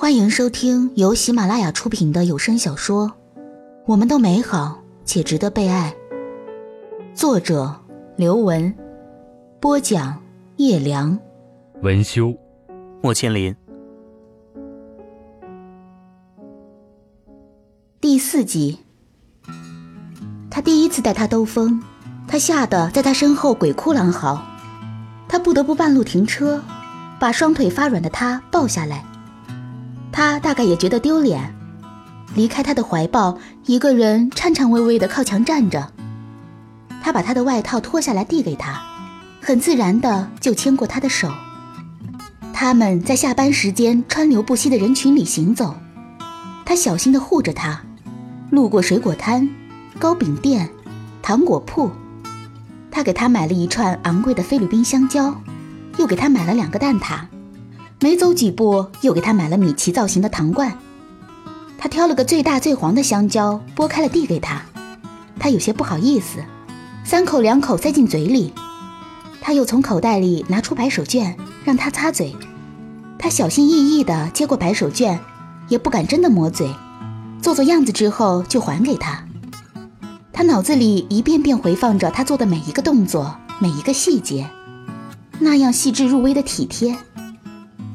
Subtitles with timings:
[0.00, 3.06] 欢迎收听由喜马拉雅出品的有声小说
[3.84, 5.94] 《我们都美好且值得被爱》，
[7.14, 7.78] 作者
[8.16, 8.74] 刘文，
[9.60, 10.18] 播讲
[10.56, 11.18] 叶良，
[11.82, 12.34] 文修，
[13.02, 13.54] 莫千林。
[18.00, 18.78] 第四集，
[20.50, 21.78] 他第一次带他兜风，
[22.26, 24.42] 他吓得在他身后鬼哭狼嚎，
[25.28, 26.62] 他不得不半路停车，
[27.20, 29.04] 把双腿发软的他抱下来。
[30.20, 31.56] 他大概也觉得丢脸，
[32.34, 35.92] 离开他的怀抱，一个人颤颤巍巍地靠墙站着。
[37.02, 38.82] 他把他的外套脱下来递给他，
[39.40, 41.30] 很自然的就牵过他的手。
[42.52, 45.74] 他们在下班时间川流不息的人群里行走，
[46.66, 47.80] 他小心地护着他，
[48.50, 49.48] 路过水果摊、
[49.98, 50.68] 糕饼店、
[51.22, 51.90] 糖果铺，
[52.90, 55.34] 他给他买了一串昂贵的菲律宾香蕉，
[55.96, 57.20] 又给他买了两个蛋挞。
[58.02, 60.78] 没走几步，又给他买了米奇造型的糖罐。
[61.76, 64.62] 他挑了个最大最黄的香蕉，剥开了递给他。
[65.38, 66.38] 他有些不好意思，
[67.04, 68.54] 三口两口塞进嘴里。
[69.42, 72.34] 他又从口袋里拿出白手绢，让他擦嘴。
[73.18, 75.18] 他小心翼翼地接过白手绢，
[75.68, 76.70] 也不敢真的抹嘴，
[77.42, 79.24] 做做样子之后就还给他。
[80.32, 84.48] 他脑子里一遍遍回放着他做的每一个动作，每一个细节，
[85.38, 86.96] 那样细致入微的体贴。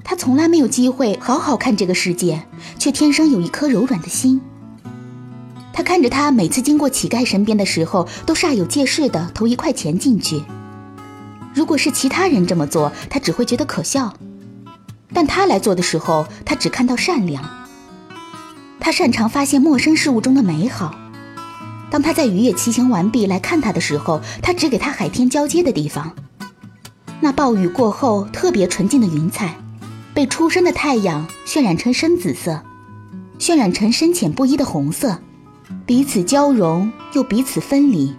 [0.06, 2.44] 他从来没有机会好好看这个世界，
[2.78, 4.40] 却天生有一颗柔软的心。
[5.74, 10.44] 他看着他每次经过乞丐身边的时候，都煞有介事地投一块钱进去。
[11.56, 14.14] 如果是其他人这么做，他只会觉得可笑；
[15.12, 17.44] 但他来做的时候，他只看到善良。
[18.80, 20.94] 他擅长发现陌生事物中的美好。
[21.90, 26.14] 当他在渔业骑行完毕来看他的时候，他指给他海天交接的地方，
[27.22, 29.56] 那暴雨过后特别纯净的云彩。
[30.16, 32.62] 被初升的太阳渲染成深紫色，
[33.38, 35.20] 渲染成深浅不一的红色，
[35.86, 38.16] 彼此交融又彼此分离。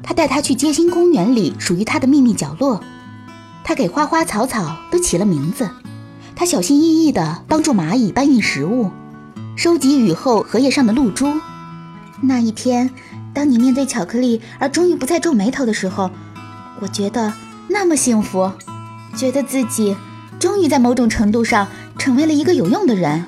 [0.00, 2.80] 他带他去街心公园里属于他的秘密角落，
[3.64, 5.68] 他给花花草草都起了名字，
[6.36, 8.92] 他小心翼翼地帮助蚂蚁搬运食物，
[9.56, 11.26] 收集雨后荷叶上的露珠。
[12.20, 12.90] 那一天，
[13.34, 16.12] 当你面对巧克力而终于不再皱眉头的时候，
[16.80, 17.32] 我觉得
[17.66, 18.52] 那么幸福，
[19.16, 19.96] 觉得自己。
[20.38, 23.26] 终于在某种程度上成为了一个有用的人。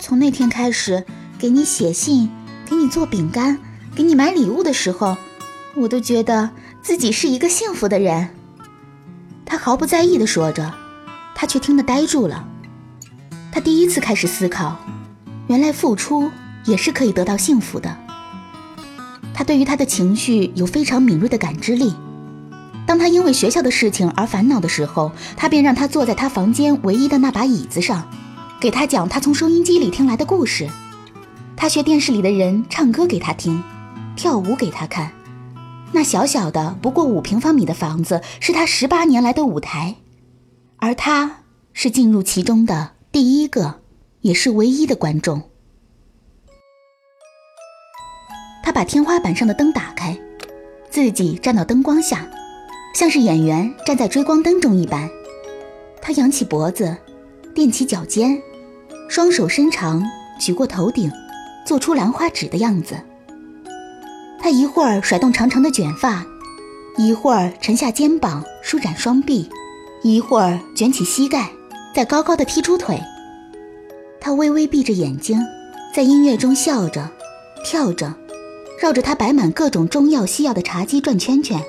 [0.00, 1.04] 从那天开始，
[1.38, 2.30] 给你写信，
[2.68, 3.58] 给你做饼干，
[3.94, 5.16] 给你买礼物的时候，
[5.74, 6.50] 我都觉得
[6.82, 8.30] 自己是一个幸福的人。
[9.44, 10.72] 他毫不在意地说着，
[11.34, 12.46] 他却听得呆住了。
[13.52, 14.78] 他第一次开始思考，
[15.48, 16.30] 原来付出
[16.64, 17.96] 也是可以得到幸福的。
[19.34, 21.94] 他对于他的情绪有非常敏锐的感知力。
[22.90, 28.10] 当他因为学校的事情而烦恼的时候，他便让他坐在他房间唯一的那把椅子上，
[28.60, 30.68] 给他讲他从收音机里听来的故事。
[31.56, 33.62] 他学电视里的人唱歌给他听，
[34.16, 35.12] 跳舞给他看。
[35.92, 39.94] 那小小的不过五平方米的房子是他十八年来的舞台，
[40.78, 43.82] 而他是进入其中的第一个，
[44.22, 45.40] 也是唯一的观众。
[48.64, 50.18] 他把天花板上的灯打开，
[50.90, 52.28] 自己站到灯光下。
[52.92, 55.08] 像是演员站在追光灯中一般，
[56.02, 56.96] 他仰起脖子，
[57.54, 58.40] 踮起脚尖，
[59.08, 60.02] 双手伸长
[60.38, 61.10] 举过头顶，
[61.64, 63.00] 做出兰花指的样子。
[64.40, 66.26] 他一会儿甩动长长的卷发，
[66.96, 69.48] 一会儿沉下肩膀舒展双臂，
[70.02, 71.50] 一会儿卷起膝盖，
[71.94, 73.00] 再高高的踢出腿。
[74.20, 75.40] 他微微闭着眼睛，
[75.94, 77.08] 在音乐中笑着，
[77.64, 78.14] 跳着，
[78.80, 81.62] 绕着他摆满各种中药西药的茶几转圈圈。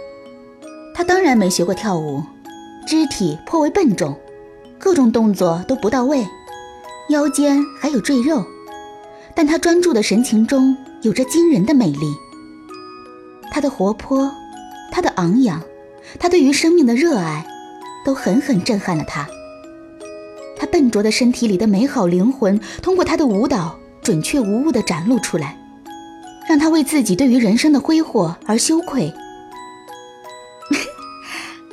[0.93, 2.23] 他当然没学过跳舞，
[2.85, 4.15] 肢体颇为笨重，
[4.77, 6.27] 各种动作都不到位，
[7.09, 8.45] 腰间还有赘肉，
[9.33, 12.13] 但他专注的神情中有着惊人的美丽。
[13.51, 14.31] 他的活泼，
[14.91, 15.61] 他的昂扬，
[16.19, 17.45] 他对于生命的热爱，
[18.05, 19.27] 都狠狠震撼了他。
[20.57, 25.57] 他笨拙的身体里的美好灵魂，通过他的舞蹈准确无误地展露出来，
[26.47, 29.11] 让他为自己对于人生的挥霍而羞愧。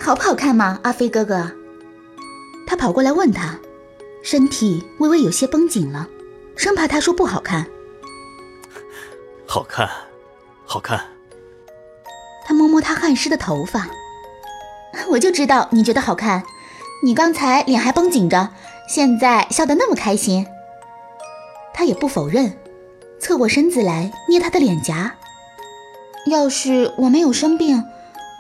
[0.09, 1.53] 好不好看吗，阿飞哥哥？
[2.67, 3.59] 他跑过来问他，
[4.23, 6.09] 身体微微有些绷紧了，
[6.57, 7.67] 生怕他说不好看。
[9.45, 9.87] 好看，
[10.65, 10.99] 好看。
[12.47, 13.87] 他摸摸他汗湿的头发，
[15.11, 16.43] 我就知道你觉得好看。
[17.05, 18.49] 你刚才脸还绷紧着，
[18.89, 20.47] 现在笑得那么开心。
[21.75, 22.57] 他也不否认，
[23.21, 25.17] 侧过身子来捏他的脸颊。
[26.25, 27.85] 要是我没有生病。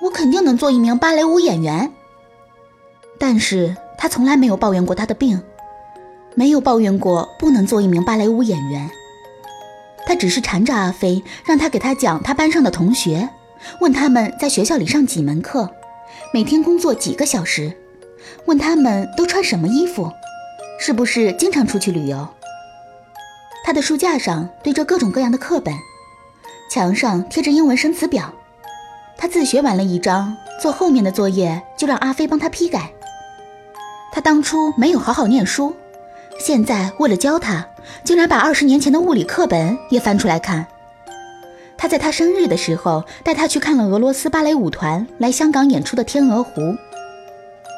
[0.03, 1.93] 我肯定能做一名芭蕾舞演员。
[3.19, 5.43] 但是他从来没有抱怨过他的病，
[6.35, 8.89] 没有抱怨过不能做一名芭蕾舞演员。
[10.06, 13.29] 他只是缠着阿飞，让他给他讲他班上的同学，
[13.81, 15.69] 问他们在学校里上几门课，
[16.33, 17.77] 每天工作几个小时，
[18.47, 20.11] 问他们都穿什么衣服，
[20.79, 22.27] 是不是经常出去旅游。
[23.65, 25.75] 他的书架上堆着各种各样的课本，
[26.71, 28.33] 墙上贴着英文生词表。
[29.20, 32.93] 他自学完了一章，做后面的作业就让阿飞帮他批改。
[34.12, 35.75] 他当初没有好好念书，
[36.38, 37.67] 现在为了教他，
[38.05, 40.65] 竟然把二十年前的物理课本也翻出来看。
[41.76, 46.61] 他在他生日的时候带他去看了俄罗斯芭蕾舞团来香港演出的《天鹅湖》。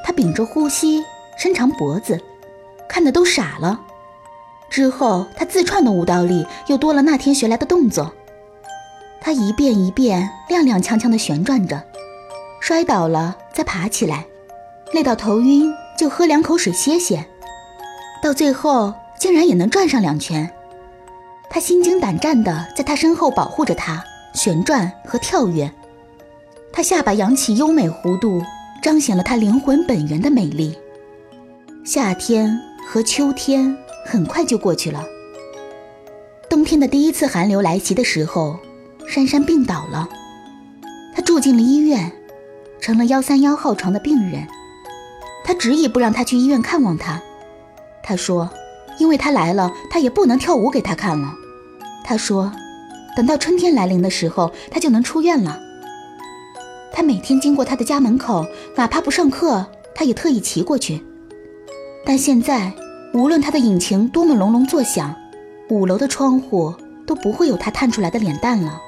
[0.04, 1.02] 他屏着呼吸，
[1.38, 2.20] 伸长脖子，
[2.86, 3.80] 看的都傻了。
[4.68, 8.12] 之后，他自创的舞蹈里又多了那天学来的动作。
[9.20, 11.82] 他一遍一遍踉踉跄跄地旋转着，
[12.60, 14.24] 摔倒了再爬起来，
[14.92, 17.26] 累到头晕就喝两口水歇歇，
[18.22, 20.50] 到最后竟然也能转上两圈。
[21.48, 24.02] 他心惊胆战地在他身后保护着他，
[24.34, 25.70] 旋转和跳跃。
[26.72, 28.42] 他下巴扬起优美弧度，
[28.82, 30.78] 彰显了他灵魂本源的美丽。
[31.84, 33.76] 夏天和秋天。
[34.02, 35.04] 很快就过去了。
[36.48, 38.58] 冬天的第一次寒流来袭的时候，
[39.10, 40.08] 珊珊病倒了，
[41.12, 42.12] 她住进了医院，
[42.80, 44.46] 成了幺三幺号床的病人。
[45.42, 47.20] 他执意不让她去医院看望她，
[48.04, 48.48] 他说，
[49.00, 51.34] 因为她来了，他也不能跳舞给她看了。
[52.04, 52.52] 他说，
[53.16, 55.58] 等到春天来临的时候，他就能出院了。
[56.92, 58.46] 他每天经过他的家门口，
[58.76, 61.02] 哪怕不上课，他也特意骑过去。
[62.06, 62.72] 但现在。
[63.12, 65.12] 无论他的引擎多么隆隆作响，
[65.68, 66.72] 五楼的窗户
[67.04, 68.80] 都不会有他探出来的脸蛋了。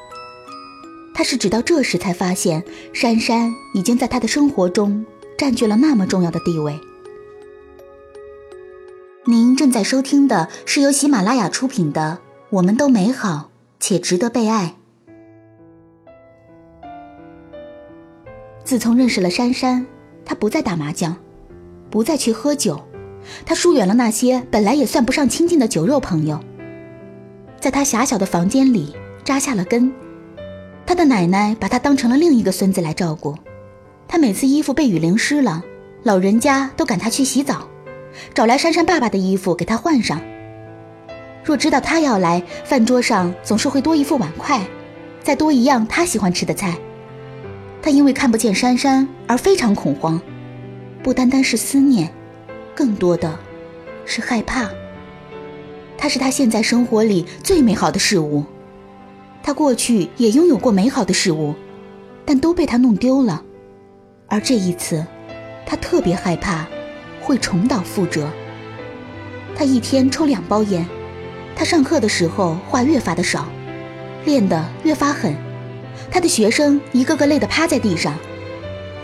[1.22, 5.06] 但是直到这时才发现，珊珊已经在他的生活中
[5.38, 6.80] 占据了那么重要的地位。
[9.26, 12.18] 您正在收听的是由喜马拉雅出品的
[12.50, 14.74] 《我们都美好且值得被爱》。
[18.64, 19.86] 自从认识了珊珊，
[20.24, 21.16] 他不再打麻将，
[21.88, 22.82] 不再去喝酒。
[23.46, 26.40] 他疏远了那些本来也算不上亲近的酒肉朋友，
[27.60, 29.92] 在他狭小的房间里扎下了根。
[30.92, 33.34] 他的奶奶把他当成了另一个孙子来照顾。
[34.06, 35.64] 他每次衣服被雨淋湿了，
[36.02, 37.66] 老人家都赶他去洗澡，
[38.34, 40.20] 找来珊珊爸爸的衣服给他换上。
[41.42, 44.60] 若知道他要来，饭桌上总是会多一副碗筷，
[45.22, 46.76] 再多一样他喜欢吃的菜。
[47.80, 50.20] 他因为看不见珊珊而非常恐慌，
[51.02, 52.12] 不单单是思念。
[52.74, 53.38] 更多的，
[54.04, 54.68] 是害怕。
[55.96, 58.44] 他是他现在生活里最美好的事物，
[59.42, 61.54] 他过去也拥有过美好的事物，
[62.24, 63.42] 但都被他弄丢了。
[64.28, 65.04] 而这一次，
[65.66, 66.66] 他特别害怕，
[67.20, 68.30] 会重蹈覆辙。
[69.54, 70.86] 他一天抽两包烟，
[71.54, 73.46] 他上课的时候话越发的少，
[74.24, 75.34] 练得越发狠。
[76.10, 78.14] 他的学生一个个累得趴在地上，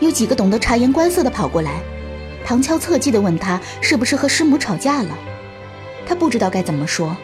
[0.00, 1.80] 有几个懂得察言观色的跑过来。
[2.44, 5.18] 旁敲侧击地问他是不是和师母吵架了，
[6.06, 7.14] 他不知道该怎么说。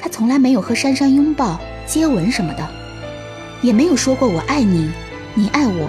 [0.00, 2.68] 他从来没有和珊珊拥抱、接吻什么的，
[3.62, 4.92] 也没有说过我爱你，
[5.34, 5.88] 你爱我。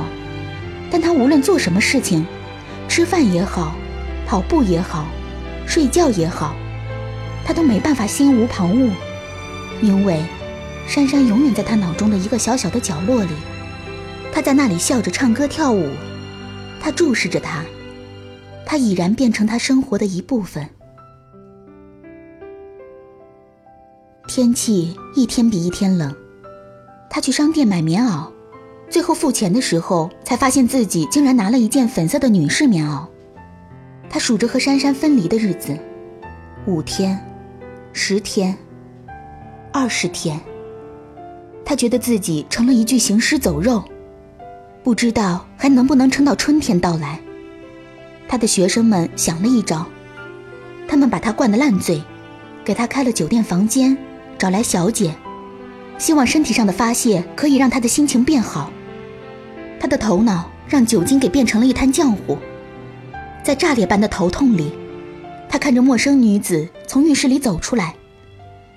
[0.89, 2.25] 但他无论做什么事情，
[2.87, 3.75] 吃饭也好，
[4.25, 5.05] 跑步也好，
[5.67, 6.55] 睡觉也好，
[7.45, 8.91] 他都没办法心无旁骛，
[9.81, 10.23] 因为
[10.87, 13.33] 珊珊永远在他脑中的一个小小的角落里，
[14.31, 15.89] 他在那里笑着唱歌跳舞，
[16.81, 17.61] 他注视着他。
[18.65, 20.69] 他已然变成他生活的一部分。
[24.39, 26.15] 天气一天比一天冷，
[27.09, 28.31] 他去商店买棉袄，
[28.89, 33.05] 最后付钱的时候才发现自己竟然拿了一件粉色的女士棉袄。
[34.09, 35.77] 他数着和珊珊分离的日子，
[36.65, 37.19] 五天，
[37.91, 38.57] 十天，
[39.73, 40.39] 二十天。
[41.65, 43.83] 他觉得自己成了一具行尸走肉，
[44.81, 47.19] 不知道还能不能撑到春天到来。
[48.25, 49.85] 他的学生们想了一招，
[50.87, 52.01] 他们把他灌得烂醉，
[52.63, 53.97] 给他开了酒店房间，
[54.39, 55.13] 找来小姐，
[55.97, 58.71] 希望身体上的发泄可以让他的心情变好。
[59.77, 62.37] 他的头脑让酒精给变成了一滩浆糊，
[63.43, 64.71] 在炸裂般的头痛里，
[65.49, 67.93] 他看着陌生女子从浴室里走出来，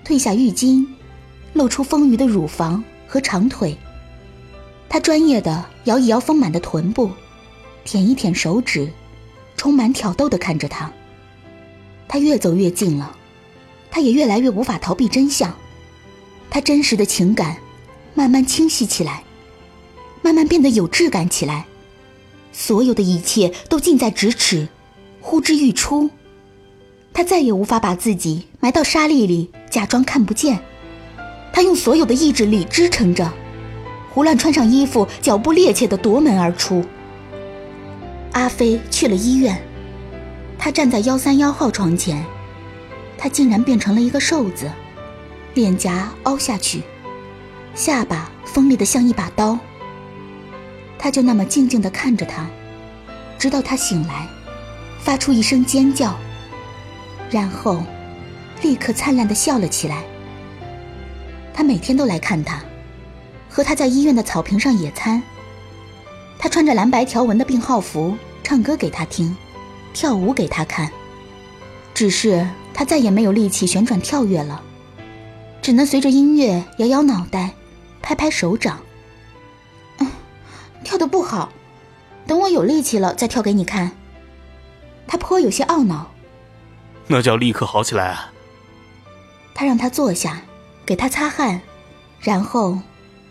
[0.05, 0.85] 褪下浴巾，
[1.53, 3.77] 露出丰腴的乳房和长腿。
[4.89, 7.09] 他专业的摇一摇丰满的臀部，
[7.85, 8.89] 舔一舔手指。
[9.55, 10.91] 充满挑逗的看着他，
[12.05, 13.15] 他越走越近了，
[13.93, 15.53] 他也越来越无法逃避真相，
[16.49, 17.57] 他真实的情感
[18.15, 19.23] 慢慢清晰起来，
[20.23, 21.67] 慢慢变得有质感起来，
[22.51, 24.67] 所有的一切都近在咫尺，
[25.21, 26.09] 呼之欲出，
[27.13, 30.59] 他再也无法把自己埋到沙砾里，假装看不见。
[31.53, 33.31] 他用所有的意志力支撑着，
[34.11, 36.83] 胡乱穿上衣服，脚步趔趄地夺门而出。
[38.31, 39.61] 阿飞去了医院，
[40.57, 42.25] 他站在幺三幺号床前，
[43.17, 44.69] 他竟然变成了一个瘦子，
[45.53, 46.83] 脸颊凹下去，
[47.73, 49.57] 下巴锋利的像一把刀。
[50.97, 52.47] 他就那么静静地看着他，
[53.37, 54.27] 直到他醒来，
[54.99, 56.15] 发出一声尖叫，
[57.29, 57.83] 然后
[58.61, 60.03] 立刻灿烂地笑了起来。
[61.53, 62.61] 他每天都来看他，
[63.49, 65.21] 和他在医院的草坪上野餐。
[66.39, 69.35] 他穿着蓝白条纹的病号服，唱歌给他听，
[69.93, 70.89] 跳舞给他看。
[71.93, 74.61] 只是他再也没有力气旋转跳跃了，
[75.61, 77.51] 只能随着音乐摇摇脑袋，
[78.01, 78.79] 拍拍手掌。
[79.99, 80.07] 嗯，
[80.83, 81.51] 跳得不好，
[82.25, 83.91] 等我有力气了再跳给你看。
[85.07, 86.11] 他颇有些懊恼。
[87.07, 88.31] 那叫立刻好起来啊！
[89.53, 90.41] 他让他坐下。
[90.85, 91.61] 给他擦汗，
[92.19, 92.77] 然后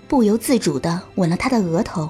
[0.08, 2.08] 不由自主的吻了他的额头。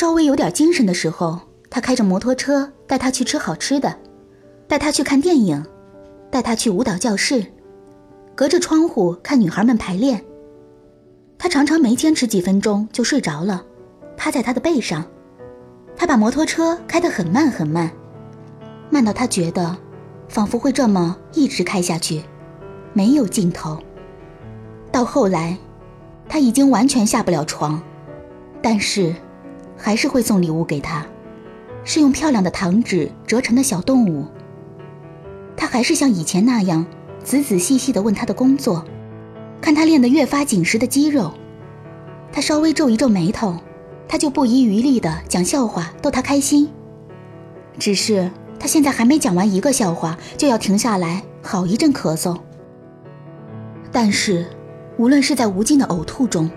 [0.00, 1.38] 稍微有点精神的时候，
[1.68, 3.94] 他开着摩托车带他去吃好吃的，
[4.66, 5.62] 带他去看电影，
[6.30, 7.44] 带他去舞蹈教室，
[8.34, 10.24] 隔着窗户看女孩们排练。
[11.36, 13.62] 他常常没坚持几分钟就睡着了，
[14.16, 15.04] 趴在他的背上。
[15.94, 17.90] 他把摩托车开得很慢很慢，
[18.88, 19.76] 慢到他觉得，
[20.30, 22.22] 仿佛会这么一直开下去，
[22.94, 23.76] 没有尽头。
[24.90, 25.58] 到后来，
[26.26, 27.78] 他已经完全下不了床，
[28.62, 29.14] 但是，
[29.80, 31.06] 还是会送礼物给他，
[31.84, 34.26] 是用漂亮的糖纸折成的小动物。
[35.56, 36.84] 他还是像以前那样，
[37.24, 38.84] 仔仔细细地问他的工作，
[39.60, 41.32] 看他练得越发紧实的肌肉。
[42.30, 43.56] 他稍微皱一皱眉头。
[44.12, 46.68] 他就不遗余力地讲笑话逗他开心。
[47.78, 52.36] 只是他现在还没讲完一个笑话，就要停下来好一阵咳嗽。
[53.92, 54.44] 但是，
[54.96, 56.50] 无论是在无尽的呕吐中，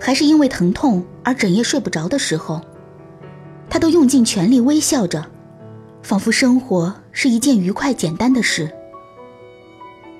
[0.00, 2.60] 还是因为疼痛而整夜睡不着的时候，
[3.68, 5.26] 他都用尽全力微笑着，
[6.02, 8.72] 仿佛生活是一件愉快简单的事。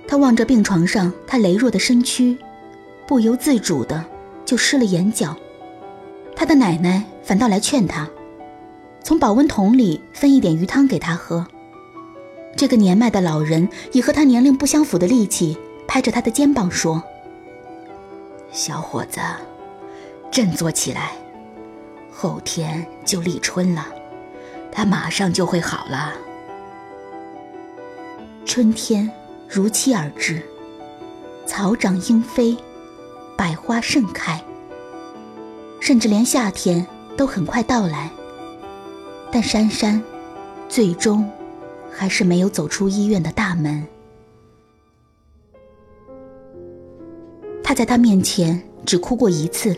[0.06, 2.36] 他望着病床上他羸弱的身躯，
[3.06, 4.04] 不由自主的
[4.44, 5.36] 就湿了眼角。
[6.34, 8.08] 他的奶奶反倒来劝他，
[9.02, 11.46] 从保温桶里分一点鱼汤给他喝。
[12.56, 15.56] 这个年迈的老人以和他年龄不相符的力气
[15.86, 17.02] 拍着他的肩膀说
[18.50, 19.20] ：“小伙子，
[20.38, 21.10] 振作起来，
[22.12, 23.84] 后天就立春了，
[24.70, 26.14] 他马上就会好了。”
[28.46, 29.10] 春天
[29.48, 30.40] 如期而至，
[31.44, 32.56] 草长莺飞，
[33.36, 34.40] 百花盛开。
[35.80, 38.08] 甚至连夏天都很快到来，
[39.32, 40.00] 但珊珊
[40.68, 41.28] 最终
[41.90, 43.84] 还是没有走出医院的大门。
[47.64, 49.76] 他在他面前只哭过一次，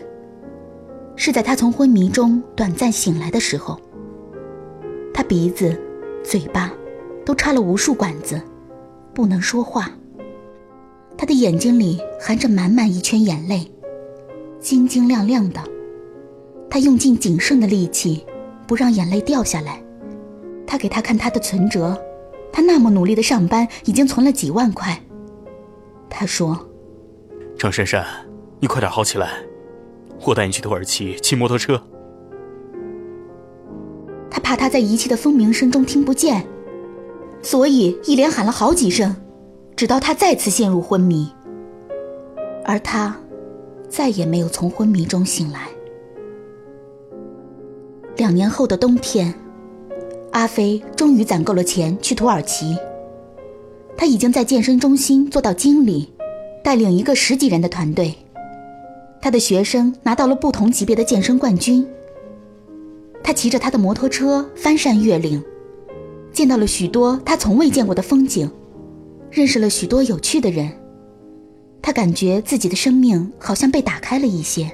[1.23, 3.79] 是在他从昏迷中短暂醒来的时候。
[5.13, 5.79] 他鼻子、
[6.23, 6.73] 嘴巴
[7.23, 8.41] 都插了无数管子，
[9.13, 9.91] 不能说话。
[11.15, 13.71] 他的眼睛里含着满满一圈眼泪，
[14.59, 15.61] 晶晶亮亮的。
[16.67, 18.25] 他用尽仅剩的力气，
[18.65, 19.79] 不让眼泪掉下来。
[20.65, 22.03] 他给他看他的存折，
[22.51, 24.99] 他那么努力的上班，已经存了几万块。
[26.09, 26.67] 他说
[27.59, 28.03] ：“张珊珊，
[28.59, 29.29] 你快点好起来，
[30.25, 31.81] 我带你去土耳其骑摩托车。”
[34.29, 36.45] 他怕他在仪器的蜂鸣声中听不见，
[37.41, 39.13] 所以一连喊了好几声，
[39.75, 41.29] 直到他再次陷入昏迷。
[42.63, 43.15] 而他，
[43.89, 45.67] 再也没有从昏迷中醒来。
[48.15, 49.33] 两年后的冬天，
[50.31, 52.77] 阿飞终于攒够了钱去土耳其。
[53.97, 56.09] 他已经在健身中心做到经理，
[56.63, 58.15] 带领一个十几人的团队。
[59.21, 61.85] 他的学生拿到了不同级别的健身冠军。
[63.23, 65.41] 他骑着他的摩托车翻山越岭，
[66.33, 68.49] 见到了许多他从未见过的风景，
[69.29, 70.71] 认识了许多有趣的人。
[71.81, 74.71] 他感觉自己的生命好像被打开了一些。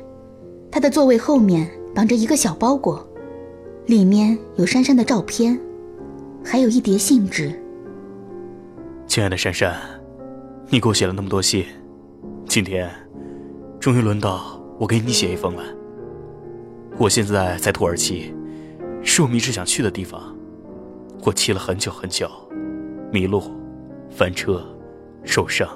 [0.72, 3.06] 他的座位后面绑着一个小包裹。
[3.86, 5.58] 里面有珊珊的照片，
[6.44, 7.58] 还有一叠信纸。
[9.08, 9.74] 亲爱的珊珊，
[10.70, 11.66] 你给我写了那么多信，
[12.46, 12.89] 今天
[13.79, 15.63] 终于轮到我给你写一封了。
[16.98, 18.34] 我现在在土耳其，
[19.03, 20.36] 是我们一直想去的地方。
[21.24, 22.29] 我骑了很久很久，
[23.12, 23.43] 迷路、
[24.10, 24.65] 翻车、
[25.24, 25.67] 受伤，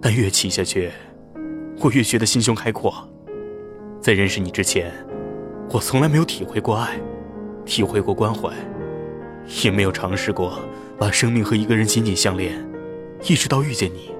[0.00, 0.90] 但越骑下去，
[1.80, 2.92] 我越觉得心胸开阔。
[4.00, 4.92] 在认识你之前，
[5.70, 6.98] 我从来没有体会过爱，
[7.64, 8.52] 体会过关怀，
[9.62, 10.58] 也没有尝试过
[10.98, 12.52] 把生命和一个人紧紧相连，
[13.28, 14.10] 一直到遇见你。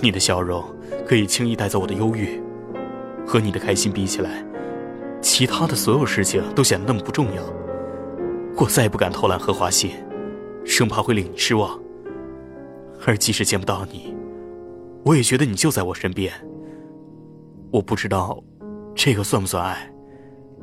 [0.00, 0.62] 你的笑容
[1.06, 2.40] 可以轻易带走我的忧郁，
[3.26, 4.44] 和你的开心比起来，
[5.20, 7.42] 其他的所有事情都显得那么不重要。
[8.56, 9.92] 我再也不敢偷懒和花心，
[10.64, 11.78] 生怕会令你失望。
[13.06, 14.14] 而即使见不到你，
[15.04, 16.32] 我也觉得你就在我身边。
[17.70, 18.42] 我不知道，
[18.94, 19.90] 这个算不算爱？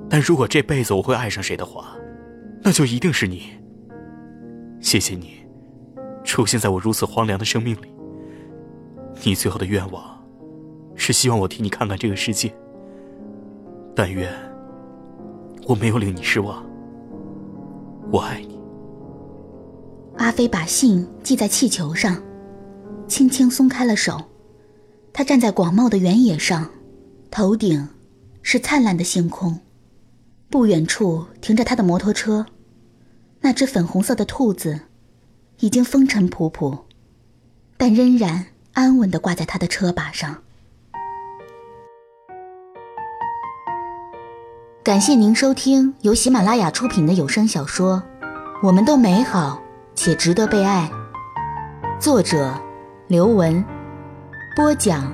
[0.10, 1.96] 但如果这辈子我会爱上谁的话，
[2.64, 3.52] 那就一定是你。
[4.80, 5.46] 谢谢你，
[6.24, 7.94] 出现在我如此荒凉的生命里。
[9.24, 10.11] 你最后的愿望，
[10.96, 12.54] 是希望我替你看看这个世界。
[13.96, 14.32] 但愿
[15.66, 16.66] 我没有令你失望。
[18.12, 18.60] 我爱你。
[20.18, 22.22] 阿飞把信系在气球上。
[23.08, 24.22] 轻轻松开了手，
[25.12, 26.70] 他站在广袤的原野上，
[27.30, 27.90] 头顶
[28.42, 29.60] 是灿烂的星空，
[30.50, 32.46] 不远处停着他的摩托车，
[33.42, 34.80] 那只粉红色的兔子
[35.60, 36.80] 已经风尘仆仆，
[37.76, 40.42] 但仍然安稳地挂在他的车把上。
[44.84, 48.02] 感谢您收听由喜马拉雅出品的有声小说
[48.64, 49.62] 《我们都美好
[49.94, 50.90] 且值得被爱》，
[52.02, 52.52] 作者。
[53.08, 53.64] 刘文，
[54.56, 55.14] 播讲，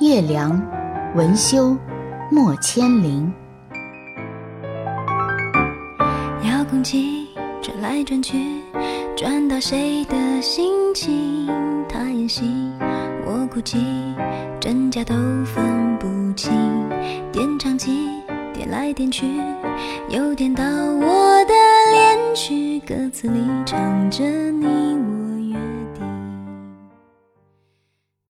[0.00, 0.62] 叶良，
[1.14, 1.76] 文修，
[2.30, 3.30] 莫千灵。
[6.44, 7.26] 遥控器
[7.60, 8.62] 转来转去，
[9.14, 11.46] 转到谁的心情？
[11.86, 12.44] 他演戏，
[13.26, 13.76] 我哭泣，
[14.58, 16.88] 真假都分不清。
[17.30, 18.05] 点唱机
[18.70, 19.26] 来点去，
[20.08, 21.54] 又点到我的
[21.92, 24.95] 恋曲，歌词里唱着你。